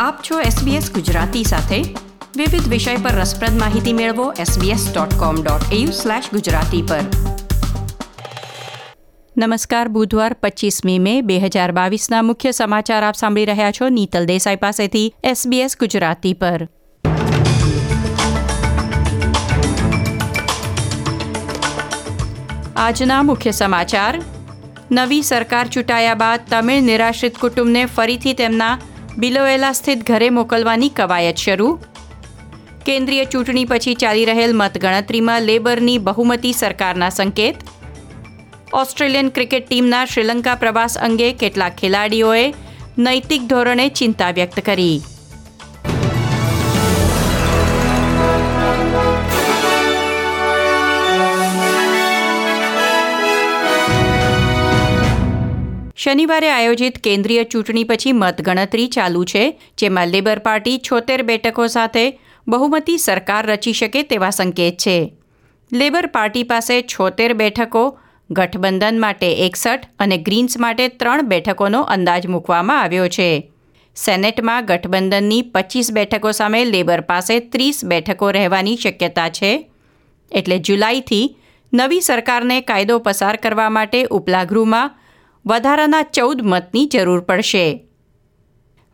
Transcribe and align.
આપ 0.00 0.22
છો 0.30 0.40
SBS 0.40 0.92
ગુજરાતી 0.92 1.44
સાથે. 1.44 1.76
વિવિધ 2.36 2.68
વિષય 2.68 2.96
પર 2.96 3.10
રસપ્રદ 3.10 3.58
માહિતી 3.58 3.92
મેળવો 3.92 4.32
sbs.com.au 4.32 5.86
ગુજરાતી 6.32 6.82
પર. 6.82 7.00
નમસ્કાર, 9.38 9.88
બુધવાર 9.88 10.32
પચીસમી 10.32 10.98
મે 10.98 11.20
બે 11.20 11.38
હજાર 11.38 11.72
બાવીસના 11.72 12.22
મુખ્ય 12.22 12.52
સમાચાર 12.52 13.04
આપ 13.04 13.14
સાંભળી 13.14 13.44
રહ્યા 13.44 13.70
છો 13.70 13.88
નીતલ 13.88 14.26
દેસાઈ 14.26 14.56
પાસેથી 14.56 15.14
SBS 15.26 15.70
ગુજરાતી 15.80 16.34
પર. 16.34 16.68
આજના 22.76 23.22
મુખ્ય 23.22 23.50
સમાચાર. 23.50 24.22
નવી 24.92 25.22
સરકાર 25.22 25.68
ચૂંટાયા 25.68 26.14
બાદ 26.14 26.40
તમિળ 26.50 26.82
નિરાશ્રિત 26.82 27.38
કુટુંબને 27.38 27.86
ફરીથી 27.86 28.32
તેમના 28.32 28.78
બિલોએલા 29.18 29.72
સ્થિત 29.72 30.06
ઘરે 30.06 30.30
મોકલવાની 30.30 30.88
કવાયત 30.88 31.36
શરૂ. 31.36 31.78
કેન્દ્રીય 32.86 33.24
ચૂંટણી 33.24 33.64
પછી 33.64 33.94
ચાલી 33.94 34.24
રહેલ 34.24 34.56
મતગણતરીમાં 34.56 35.42
લેબરની 35.42 35.98
બહુમતી 35.98 36.52
સરકારના 36.52 37.08
સંકેત. 37.08 37.54
ઓસ્ટ્રેલિયન 38.72 39.28
ક્રિકેટ 39.28 39.68
ટીમના 39.68 40.04
શ્રીલંકા 40.04 40.54
પ્રવાસ 40.54 40.98
અંગે 40.98 41.32
કેટલાક 41.32 41.76
ખેલાડીઓએ 41.76 42.54
નૈતિક 42.98 43.42
ધોરણે 43.42 43.88
ચિંતા 43.88 44.30
વ્યક્ત 44.30 44.60
કરી. 44.60 45.02
શનિવારે 56.00 56.48
આયોજિત 56.48 56.98
કેન્દ્રીય 56.98 57.42
ચૂંટણી 57.44 57.84
પછી 57.84 58.12
મતગણતરી 58.12 58.88
ચાલુ 58.88 59.22
છે, 59.24 59.42
જેમાં 59.78 60.12
લેબર 60.12 60.38
પાર્ટી 60.38 60.76
છોતેર 60.78 61.22
બેઠકો 61.22 61.64
સાથે 61.74 62.04
બહુમતી 62.46 63.00
સરકાર 63.02 63.40
રચી 63.46 63.74
શકે 63.80 64.02
તેવા 64.02 64.30
સંકેત 64.30 64.78
છે. 64.84 64.94
લેબર 65.72 66.06
પાર્ટી 66.14 66.44
પાસે 66.52 66.76
છોતેર 66.92 67.34
બેઠકો, 67.34 67.82
ગઠબંધન 68.30 69.00
માટે 69.04 69.28
એકસઠ 69.46 69.84
અને 69.98 70.16
ગ્રીન્સ 70.28 70.56
માટે 70.56 70.86
ત્રણ 71.00 71.28
બેઠકોનો 71.32 71.82
અંદાજ 71.94 72.28
મૂકવામાં 72.34 72.80
આવ્યો 72.84 73.08
છે. 73.08 73.28
સેનેટમાં 73.96 74.70
ગઠબંધનની 74.70 75.42
પચીસ 75.54 75.92
બેઠકો 75.92 76.32
સામે 76.32 76.60
લેબર 76.64 77.04
પાસે 77.10 77.34
ત્રીસ 77.52 77.82
બેઠકો 77.84 78.30
રહેવાની 78.38 78.76
શક્યતા 78.76 79.28
છે. 79.30 79.52
એટલે 80.32 80.58
જુલાઈથી 80.60 81.26
નવી 81.72 82.00
સરકારને 82.00 82.56
કાયદો 82.62 82.98
પસાર 83.00 83.36
કરવા 83.36 83.68
માટે 83.70 84.02
ઉપલા 84.20 84.44
ગૃહમાં 84.44 84.96
વધારાના 85.46 86.02
ચૌદ 86.02 86.42
મતની 86.42 86.86
જરૂર 86.86 87.20
પડશે. 87.20 87.84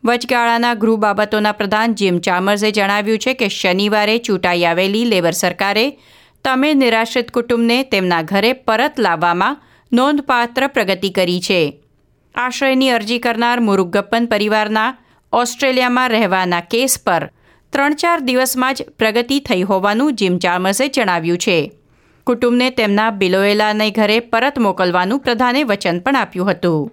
વચગાળાના 0.05 0.73
ગૃહ 0.73 0.95
બાબતોના 0.95 1.51
પ્રધાન 1.51 1.95
જીમ 1.95 2.19
ચામર્સે 2.19 2.71
જણાવ્યું 2.71 3.17
છે 3.17 3.33
કે 3.33 3.47
શનિવારે 3.47 4.17
ચૂંટાઈ 4.17 4.65
આવેલી 4.65 5.05
લેબર 5.05 5.31
સરકારે 5.31 5.97
તમિળ 6.43 6.75
નિરાશ્રિત 6.75 7.31
કુટુંબને 7.31 7.83
તેમના 7.83 8.21
ઘરે 8.21 8.53
પરત 8.53 8.99
લાવવામાં 8.99 9.61
નોંધપાત્ર 9.93 10.67
પ્રગતિ 10.67 11.09
કરી 11.09 11.41
છે. 11.41 11.83
આશ્રયની 12.35 12.89
અરજી 12.89 13.19
કરનાર 13.19 13.59
મુરુગપ્પન 13.59 14.25
પરિવારના 14.25 14.97
ઓસ્ટ્રેલિયામાં 15.33 16.09
રહેવાના 16.09 16.59
કેસ 16.59 16.99
પર 17.05 17.31
ત્રણ 17.73 17.93
ચાર 17.93 18.19
દિવસમાં 18.19 18.73
જ 18.73 18.83
પ્રગતિ 18.83 19.39
થઈ 19.39 19.61
હોવાનું 19.61 20.15
જીમ 20.15 20.37
ચામર્સે 20.37 20.87
જણાવ્યું 20.87 21.37
છે. 21.37 21.71
કુટુંબને 22.27 22.69
તેમના 22.69 23.09
બિલોએલાને 23.09 23.89
ઘરે 23.91 24.19
પરત 24.19 24.59
મોકલવાનું 24.59 25.19
પ્રધાને 25.19 25.63
વચન 25.63 25.99
પણ 25.99 26.15
આપ્યું 26.15 26.51
હતું. 26.51 26.91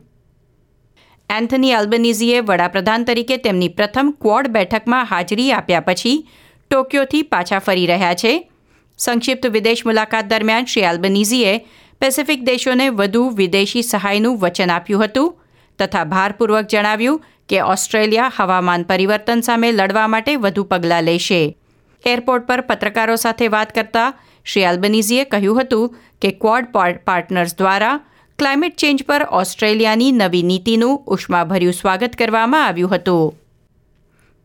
એન્થની 1.31 1.73
આલ્બનીઝીએ 1.73 2.41
વડાપ્રધાન 2.41 3.05
તરીકે 3.05 3.37
તેમની 3.37 3.69
પ્રથમ 3.69 4.15
ક્વોડ 4.21 4.47
બેઠકમાં 4.47 5.05
હાજરી 5.05 5.53
આપ્યા 5.53 5.81
પછી 5.81 6.29
ટોક્યોથી 6.71 7.23
પાછા 7.23 7.59
ફરી 7.59 7.87
રહ્યા 7.87 8.15
છે. 8.15 8.51
સંક્ષિપ્ત 8.99 9.47
વિદેશ 9.47 9.87
મુલાકાત 9.87 10.25
દરમિયાન 10.25 10.65
શ્રી 10.65 10.85
આલ્બનીઝીએ 10.85 11.59
પેસિફિક 12.01 12.45
દેશોને 12.45 12.89
વધુ 12.89 13.29
વિદેશી 13.29 13.83
સહાયનું 13.83 14.39
વચન 14.39 14.71
આપ્યું 14.71 15.05
હતું 15.05 15.39
તથા 15.79 16.05
ભારપૂર્વક 16.05 16.67
જણાવ્યું 16.67 17.25
કે 17.49 17.61
ઓસ્ટ્રેલિયા 17.61 18.33
હવામાન 18.37 18.83
પરિવર્તન 18.83 19.41
સામે 19.41 19.73
લડવા 19.73 20.07
માટે 20.07 20.37
વધુ 20.37 20.65
પગલાં 20.65 21.03
લેશે. 21.03 21.59
એરપોર્ટ 22.07 22.47
પર 22.47 22.61
પત્રકારો 22.61 23.17
સાથે 23.17 23.49
વાત 23.49 23.75
કરતા 23.75 24.15
શ્રી 24.45 24.65
આલ્બનીઝીએ 24.65 25.25
કહ્યું 25.25 25.61
હતું 25.61 25.97
કે 26.23 26.31
ક્વોડ 26.31 26.65
પાર્ટનર્સ 27.05 27.59
દ્વારા 27.59 28.01
ક્લાઇમેટ 28.39 28.77
ચેન્જ 28.77 29.05
પર 29.05 29.27
ઓસ્ટ્રેલિયાની 29.31 30.13
નવી 30.13 30.43
નીતિનું 30.43 31.05
ઉષ્માભર્યું 31.07 31.73
સ્વાગત 31.73 32.17
કરવામાં 32.19 32.67
આવ્યું 32.67 32.95
હતું. 32.95 33.41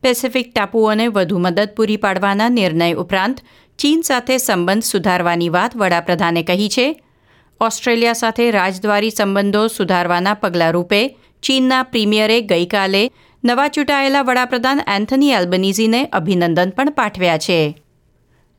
પેસિફિક 0.01 0.53
ટાપુઓને 0.53 1.07
વધુ 1.07 1.37
મદદ 1.37 1.69
પૂરી 1.77 1.97
પાડવાના 1.97 2.49
નિર્ણય 2.49 2.93
ઉપરાંત 2.93 3.39
ચીન 3.77 4.01
સાથે 4.01 4.37
સંબંધ 4.37 4.83
સુધારવાની 4.83 5.49
વાત 5.49 5.75
વડાપ્રધાને 5.75 6.43
કહી 6.43 6.69
છે. 6.69 7.03
ઓસ્ટ્રેલિયા 7.61 8.13
સાથે 8.13 8.51
રાજદ્વારી 8.51 9.09
સંબંધો 9.11 9.67
સુધારવાના 9.67 10.33
પગલાં 10.33 10.71
રૂપે 10.71 11.17
ચીનના 11.43 11.83
પ્રીમિયરે 11.83 12.41
ગઈકાલે 12.41 13.11
નવા 13.43 13.67
ચૂંટાયેલા 13.67 14.21
વડાપ્રધાન 14.21 14.81
એન્થની 14.87 15.31
એલ્બનીઝીને 15.31 16.05
અભિનંદન 16.05 16.69
પણ 16.69 16.89
પાઠવ્યા 16.89 17.37
છે. 17.37 17.83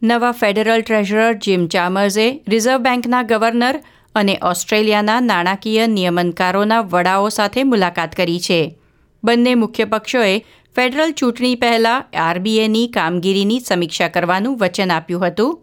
નવા 0.03 0.33
ફેડરલ 0.33 0.81
ટ્રેઝરર 0.81 1.33
જીમ 1.33 1.67
ચામર્સે 1.67 2.43
રિઝર્વ 2.49 2.79
બેંકના 2.79 3.23
ગવર્નર 3.23 3.83
અને 4.15 4.39
ઓસ્ટ્રેલિયાના 4.43 5.21
નાણાકીય 5.21 5.87
નિયમનકારોના 5.87 6.81
વડાઓ 6.81 7.29
સાથે 7.29 7.63
મુલાકાત 7.63 8.15
કરી 8.15 8.41
છે. 8.41 8.79
બંને 9.25 9.55
મુખ્ય 9.55 9.85
પક્ષોએ 9.85 10.39
ફેડરલ 10.77 11.11
ચૂંટણી 11.11 11.55
પહેલાં 11.55 12.07
આરબીએની 12.19 12.87
કામગીરીની 12.89 13.61
સમીક્ષા 13.61 14.09
કરવાનું 14.09 14.59
વચન 14.59 14.91
આપ્યું 14.91 15.27
હતું. 15.27 15.61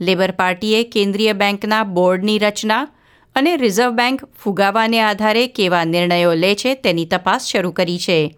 લેબર 0.00 0.30
પાર્ટીએ 0.30 0.82
કેન્દ્રીય 0.82 1.32
બેંકના 1.32 1.82
બોર્ડની 1.82 2.38
રચના 2.38 2.88
અને 3.36 3.56
રિઝર્વ 3.56 3.90
બેંક 3.90 4.24
ફુગાવાને 4.44 5.00
આધારે 5.00 5.46
કેવા 5.46 5.84
નિર્ણયો 5.84 6.34
લે 6.34 6.54
છે 6.54 6.74
તેની 6.74 7.04
તપાસ 7.04 7.46
શરૂ 7.46 7.70
કરી 7.70 7.98
છે. 7.98 8.36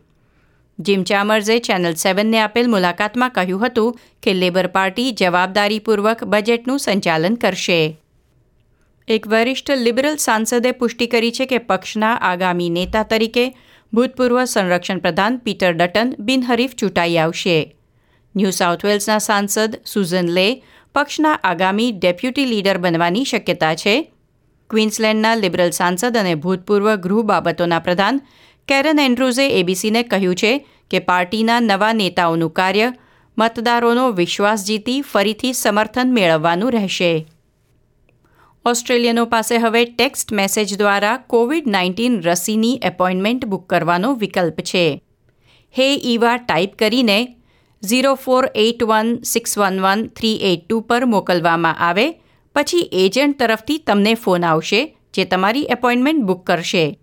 જીમ 0.81 1.03
ચામર્સે 1.03 1.59
ચેનલ 1.59 1.95
સેવનને 1.95 2.39
આપેલ 2.41 2.69
મુલાકાતમાં 2.69 3.31
કહ્યું 3.31 3.67
હતું 3.67 3.99
કે 4.23 4.35
લેબર 4.35 4.67
પાર્ટી 4.67 5.13
જવાબદારીપૂર્વક 5.13 6.25
બજેટનું 6.25 6.79
સંચાલન 6.79 7.35
કરશે. 7.35 7.81
એક 9.09 9.27
વરિષ્ઠ 9.27 9.71
લિબરલ 9.71 10.17
સાંસદે 10.17 10.71
પુષ્ટિ 10.73 11.07
કરી 11.07 11.33
છે 11.33 11.47
કે 11.47 11.59
પક્ષના 11.59 12.15
આગામી 12.15 12.71
નેતા 12.71 13.03
તરીકે 13.03 13.45
ભૂતપૂર્વ 13.93 14.45
સંરક્ષણ 14.45 14.99
પ્રધાન 14.99 15.39
પીટર 15.39 15.73
ડટન 15.73 16.15
બિનહરીફ 16.19 16.75
ચૂંટાઈ 16.75 17.19
આવશે. 17.19 17.59
ન્યૂ 18.35 18.51
સાઉથ 18.51 18.85
વેલ્સના 18.85 19.19
સાંસદ 19.19 19.79
સુઝન 19.87 20.29
લે 20.29 20.49
પક્ષના 20.95 21.37
આગામી 21.45 21.93
ડેપ્યુટી 21.93 22.45
લીડર 22.45 22.79
બનવાની 22.79 23.25
શક્યતા 23.25 23.75
છે. 23.75 24.13
ક્વીન્સલેન્ડના 24.71 25.35
લિબરલ 25.35 25.71
સાંસદ 25.71 26.17
અને 26.17 26.35
ભૂતપૂર્વ 26.35 26.95
ગૃહ 26.97 27.23
બાબતોના 27.23 27.79
પ્રધાન 27.79 28.21
કેરન 28.71 28.99
એન્ડ્રુઝે 28.99 29.47
એબીસીને 29.61 30.03
કહ્યું 30.03 30.35
છે 30.35 30.51
કે 30.91 30.99
પાર્ટીના 30.99 31.61
નવા 31.61 31.93
નેતાઓનું 31.93 32.53
કાર્ય 32.53 32.93
મતદારોનો 33.39 34.11
વિશ્વાસ 34.11 34.65
જીતી 34.65 35.01
ફરીથી 35.03 35.53
સમર્થન 35.53 36.13
મેળવવાનું 36.13 36.71
રહેશે. 36.71 37.27
ઓસ્ટ્રેલિયનો 38.65 39.25
પાસે 39.25 39.59
હવે 39.59 39.85
ટેક્સ્ટ 39.85 40.33
મેસેજ 40.33 40.77
દ્વારા 40.79 41.17
કોવિડ 41.17 41.67
નાઇન્ટીન 41.67 42.21
રસીની 42.23 42.79
એપોઇન્ટમેન્ટ 42.83 43.45
બુક 43.45 43.67
કરવાનો 43.67 44.15
વિકલ્પ 44.15 44.61
છે. 44.61 45.03
હે 45.75 45.89
ઈવા 45.95 46.37
ટાઈપ 46.37 46.77
કરીને 46.77 47.19
zero 47.83 48.15
four 48.15 48.51
eight 48.55 48.83
one 48.83 49.17
six 49.25 49.59
one 49.59 49.81
one 49.81 50.07
three 50.07 50.39
eight 50.43 50.67
two 50.69 50.81
પર 50.81 51.05
મોકલવામાં 51.07 51.79
આવે, 51.89 52.07
પછી 52.55 52.89
એજન્ટ 52.93 53.39
તરફથી 53.39 53.79
તમને 53.79 54.15
ફોન 54.15 54.45
આવશે 54.45 54.97
જે 55.15 55.25
તમારી 55.25 55.63
એપોઇન્ટમેન્ટ 55.63 56.23
બુક 56.23 56.47
કરશે. 56.47 57.00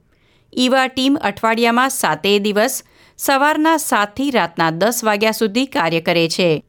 ઈવા 0.57 0.87
ટીમ 0.87 1.15
અઠવાડિયામાં 1.21 1.89
સાતેય 1.89 2.39
દિવસ, 2.39 2.83
સવારના 3.17 3.77
સાતથી 3.77 4.31
રાતના 4.31 4.71
દસ 4.71 5.03
વાગ્યા 5.03 5.31
સુધી 5.31 5.65
કાર્ય 5.65 6.01
કરે 6.01 6.27
છે. 6.27 6.63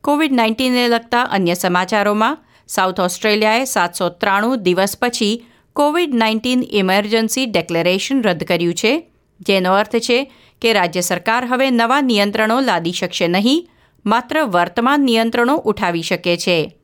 કોવિડ 0.00 0.32
નાઇન્ટીનને 0.32 0.88
લગતા 0.88 1.22
અન્ય 1.22 1.54
સમાચારોમાં, 1.54 2.38
સાઉથ 2.66 3.00
ઓસ્ટ્રેલિયાએ 3.00 3.64
સાતસો 3.64 4.08
ત્રાણું 4.08 4.62
દિવસ 4.62 4.96
પછી 4.96 5.46
કોવિડ 5.72 6.14
નાઇન્ટીન 6.14 6.62
ઇમરજન્સી 6.70 7.46
ડેક્લેરેશન 7.46 8.22
રદ 8.22 8.44
કર્યું 8.44 8.74
છે, 8.74 9.10
જેનો 9.40 9.72
અર્થ 9.72 9.96
છે 9.96 10.32
કે 10.60 10.72
રાજ્ય 10.72 11.00
સરકાર 11.00 11.46
હવે 11.46 11.70
નવા 11.70 12.00
નિયંત્રણો 12.00 12.60
લાદી 12.60 12.92
શકશે 12.92 13.28
નહીં, 13.28 13.68
માત્ર 14.04 14.44
વર્તમાન 14.44 15.00
નિયંત્રણો 15.00 15.56
ઉઠાવી 15.56 16.02
શકે 16.02 16.36
છે. 16.36 16.75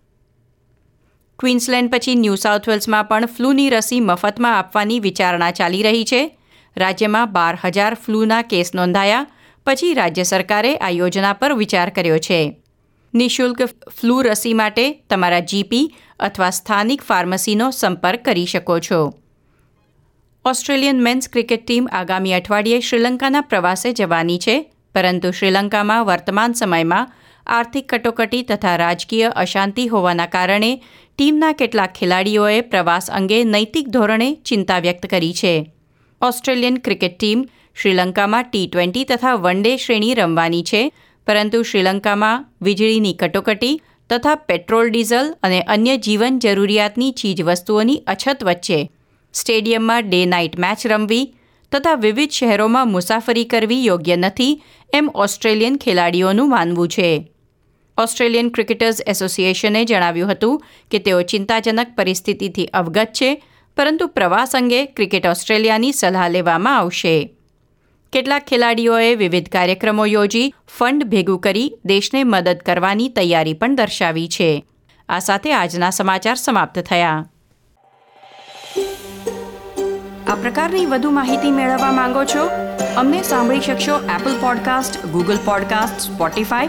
ક્વીન્સલેન્ડ 1.39 1.91
પછી 1.91 2.15
ન્યૂ 2.15 2.37
સાઉથ 2.37 2.67
વેલ્સમાં 2.69 3.07
પણ 3.07 3.27
ફ્લૂની 3.27 3.71
રસી 3.71 4.01
મફતમાં 4.01 4.59
આપવાની 4.59 4.99
વિચારણા 5.01 5.51
ચાલી 5.51 5.83
રહી 5.83 6.05
છે. 6.05 6.21
રાજ્યમાં 6.77 7.33
બાર 7.33 7.59
હજાર 7.65 7.95
ફ્લૂના 7.95 8.43
કેસ 8.43 8.75
નોંધાયા, 8.75 9.27
પછી 9.67 9.95
રાજ્ય 9.95 10.23
સરકારે 10.23 10.77
આ 10.77 10.91
યોજના 10.91 11.33
પર 11.33 11.53
વિચાર 11.53 11.91
કર્યો 11.91 12.19
છે. 12.19 12.39
નિઃશુલ્ક 13.15 13.63
ફ્લૂ 14.01 14.23
રસી 14.23 14.55
માટે 14.55 14.85
તમારા 15.11 15.41
જીપી 15.41 15.87
અથવા 16.21 16.51
સ્થાનિક 16.51 17.03
ફાર્મસીનો 17.03 17.71
સંપર્ક 17.71 18.25
કરી 18.25 18.47
શકો 18.47 18.79
છો. 18.79 19.01
ઓસ્ટ્રેલિયન 20.45 21.03
મેન્સ 21.03 21.29
ક્રિકેટ 21.29 21.67
ટીમ 21.67 21.89
આગામી 21.93 22.33
અઠવાડિયે 22.33 22.81
શ્રીલંકાના 22.81 23.41
પ્રવાસે 23.41 23.93
જવાની 23.93 24.39
છે, 24.39 24.57
પરંતુ 24.95 25.31
શ્રીલંકામાં 25.31 26.07
વર્તમાન 26.07 26.53
સમયમાં 26.53 27.13
આર્થિક 27.47 27.95
કટોકટી 27.95 28.43
તથા 28.43 28.77
રાજકીય 28.77 29.23
અશાંતિ 29.23 29.87
હોવાના 29.87 30.27
કારણે 30.27 30.83
ટીમના 31.19 31.53
કેટલાક 31.53 31.93
ખેલાડીઓએ 31.93 32.61
પ્રવાસ 32.61 33.11
અંગે 33.11 33.45
નૈતિક 33.45 33.89
ધોરણે 33.89 34.35
ચિંતા 34.35 34.79
વ્યક્ત 34.79 35.07
કરી 35.07 35.35
છે. 35.35 35.73
ઓસ્ટ્રેલિયન 36.21 36.77
ક્રિકેટ 36.77 37.19
ટીમ 37.19 37.45
શ્રીલંકામાં 37.75 38.43
ટી 38.43 38.67
ટ્વેન્ટી 38.67 39.05
તથા 39.05 39.35
વન 39.35 39.63
ડે 39.63 39.77
શ્રેણી 39.77 40.15
રમવાની 40.15 40.63
છે, 40.63 40.93
પરંતુ 41.27 41.63
શ્રીલંકામાં 41.63 42.53
વીજળીની 42.63 43.13
કટોકટી 43.13 43.81
તથા 44.11 44.35
પેટ્રોલ, 44.35 44.91
ડીઝલ 44.91 45.35
અને 45.43 45.61
અન્ય 45.61 45.97
જીવન 45.97 46.39
જરૂરિયાતની 46.39 47.13
ચીજવસ્તુઓની 47.13 48.03
અછત 48.07 48.45
વચ્ચે 48.45 48.91
સ્ટેડિયમમાં 49.33 50.11
ડે 50.11 50.27
નાઇટ 50.27 50.59
મેચ 50.59 50.87
રમવી 50.87 51.35
તથા 51.73 51.95
વિવિધ 51.95 52.31
શહેરોમાં 52.31 52.89
મુસાફરી 52.89 53.45
કરવી 53.45 53.85
યોગ્ય 53.85 54.17
નથી 54.17 54.63
એમ 54.95 55.11
ઓસ્ટ્રેલિયન 55.15 55.77
ખેલાડીઓનું 55.77 56.51
માનવું 56.51 56.89
છે. 56.89 57.32
ઓસ્ટ્રેલિયન 57.99 58.49
ક્રિકેટર્સ 58.49 59.03
એસોસિએશને 59.07 59.85
જણાવ્યું 59.85 60.31
હતું 60.31 60.63
કે 60.91 60.99
તેઓ 60.99 61.23
ચિંતાજનક 61.23 61.95
પરિસ્થિતિથી 61.97 62.67
અવગત 62.67 63.09
છે, 63.13 63.45
પરંતુ 63.77 64.07
પ્રવાસ 64.07 64.57
અંગે 64.57 64.87
ક્રિકેટ 64.87 65.27
ઓસ્ટ્રેલિયાની 65.27 65.93
સલાહ 65.93 66.29
લેવામાં 66.29 66.79
આવશે. 66.79 67.35
કેટલાક 68.13 68.45
ખેલાડીઓએ 68.45 69.15
વિવિધ 69.15 69.49
કાર્યક્રમો 69.49 70.07
યોજી, 70.07 70.55
ફંડ 70.79 71.05
ભેગું 71.05 71.39
કરી 71.39 71.77
દેશને 71.85 72.25
મદદ 72.25 72.59
કરવાની 72.67 73.09
તૈયારી 73.09 73.55
પણ 73.55 73.75
દર્શાવી 73.75 74.29
છે. 74.29 74.65
આ 75.09 75.19
સાથે 75.19 75.53
આજના 75.53 75.91
સમાચાર 75.91 76.35
સમાપ્ત 76.35 76.79
થયા. 76.79 77.27
આ 80.29 80.35
પ્રકારની 80.35 80.87
વધુ 80.87 81.11
માહિતી 81.11 81.51
મેળવવા 81.51 81.93
માંગો 81.93 82.25
છો? 82.25 82.49
અમને 82.97 83.23
સાંભળી 83.23 83.61
શકશો 83.61 83.97
Apple 83.97 84.41
podcast 84.41 85.07
Google 85.07 85.39
podcast 85.45 86.01
Spotify 86.01 86.69